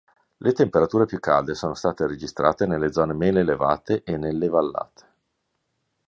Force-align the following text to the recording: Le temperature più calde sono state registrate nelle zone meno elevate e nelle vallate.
Le 0.37 0.51
temperature 0.53 1.05
più 1.05 1.19
calde 1.19 1.53
sono 1.53 1.75
state 1.75 2.07
registrate 2.07 2.65
nelle 2.65 2.91
zone 2.91 3.13
meno 3.13 3.37
elevate 3.37 4.01
e 4.03 4.17
nelle 4.17 4.49
vallate. 4.49 5.05